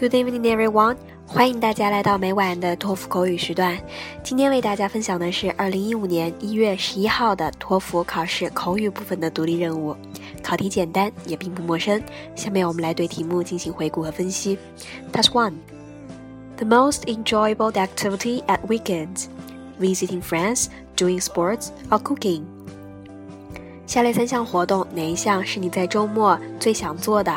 [0.00, 0.96] Good evening, everyone！
[1.26, 3.76] 欢迎大家来到每晚的托福口语时段。
[4.22, 9.94] 今天为大家分享的是二零一五年一月十一号的托福考试口语部分的独立任务。
[10.42, 12.02] 考题简单，也并不陌生。
[12.34, 14.56] 下面我们来对题目进行回顾和分析。
[15.12, 15.52] Task One:
[16.56, 19.26] The most enjoyable activity at weekends:
[19.78, 22.44] visiting friends, doing sports, or cooking.
[23.86, 27.36] 下列三项活动，哪一项是你在周末最想做的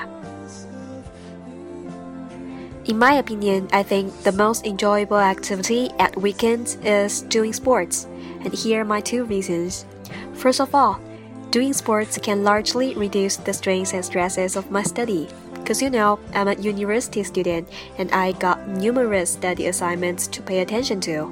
[2.94, 8.06] ？In my opinion, I think the most enjoyable activity at weekends is doing sports,
[8.46, 9.88] and here are my two reasons.
[10.36, 11.02] First of all,
[11.50, 15.28] doing sports can largely reduce the strains and stresses of my study.
[15.56, 17.68] Because you know, I'm a university student
[17.98, 21.26] and I got numerous study assignments to pay attention to.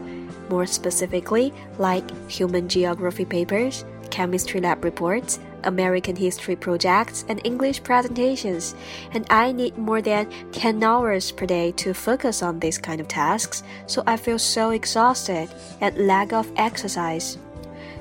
[0.50, 8.76] More specifically, like human geography papers, chemistry lab reports, American history projects, and English presentations,
[9.14, 13.08] and I need more than 10 hours per day to focus on these kind of
[13.08, 17.38] tasks, so I feel so exhausted and lack of exercise.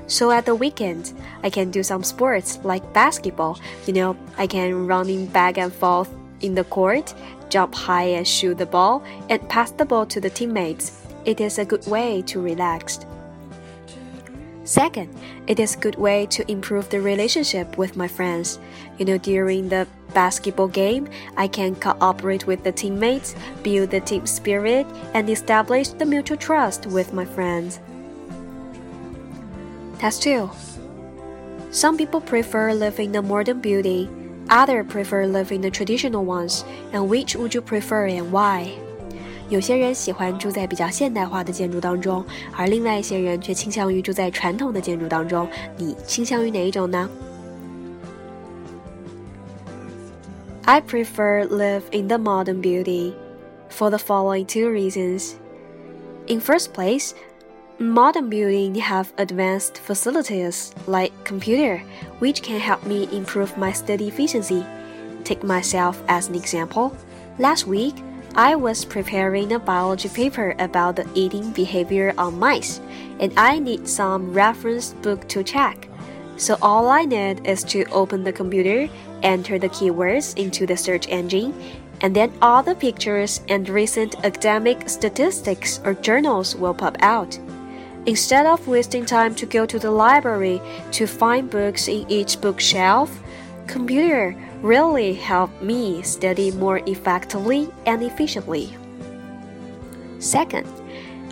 [0.07, 3.59] So at the weekend, I can do some sports like basketball.
[3.87, 6.09] You know, I can running back and forth
[6.41, 7.13] in the court,
[7.49, 10.99] jump high and shoot the ball, and pass the ball to the teammates.
[11.23, 12.99] It is a good way to relax.
[14.71, 15.13] Second,
[15.47, 18.57] it is a good way to improve the relationship with my friends.
[18.97, 24.25] You know, during the basketball game, I can cooperate with the teammates, build the team
[24.25, 27.81] spirit, and establish the mutual trust with my friends.
[29.99, 30.49] Task 2.
[31.71, 34.09] Some people prefer living the modern beauty,
[34.47, 36.63] others prefer living the traditional ones,
[36.93, 38.79] and which would you prefer and why?
[39.50, 42.24] 有些人喜欢住在比较现代化的建筑当中，
[42.56, 45.48] 而另外一些人却倾向于住在传统的建筑当中。
[45.76, 47.08] 你倾向于哪一种呢？
[50.64, 53.12] I prefer live in the modern beauty
[53.70, 55.34] for the following two reasons.
[56.26, 57.12] In first place,
[57.78, 61.82] modern buildings have advanced facilities like computer,
[62.18, 64.64] which can help me improve my study efficiency.
[65.22, 66.90] Take myself as an example.
[67.38, 67.94] Last week,
[68.35, 72.79] I was preparing a biology paper about the eating behavior on mice,
[73.19, 75.89] and I need some reference book to check.
[76.37, 78.87] So all I need is to open the computer,
[79.21, 81.53] enter the keywords into the search engine,
[81.99, 87.37] and then all the pictures and recent academic statistics or journals will pop out.
[88.05, 90.61] Instead of wasting time to go to the library
[90.91, 93.11] to find books in each bookshelf,
[93.67, 98.76] computer really helped me study more effectively and efficiently.
[100.18, 100.66] Second,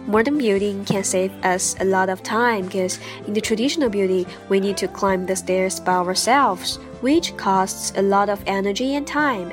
[0.07, 4.61] modern building can save us a lot of time because in the traditional building we
[4.61, 9.53] need to climb the stairs by ourselves, which costs a lot of energy and time.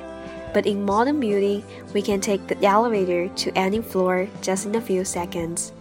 [0.53, 1.63] But in modern building,
[1.94, 5.72] we can take the elevator to any floor just in a few seconds.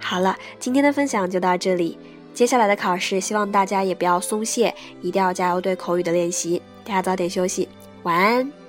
[0.00, 1.96] 好了，今天的分享就到这里。
[2.35, 6.61] 接下来的考试，希望大家也不要松懈，一定要加油对口语的练习。
[6.83, 7.69] 大家早点休息，
[8.03, 8.64] 晚安。